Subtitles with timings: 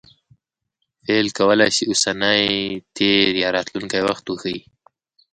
[1.05, 2.45] فعل کولای سي اوسنی،
[2.97, 4.61] تېر یا راتلونکى وخت وښيي.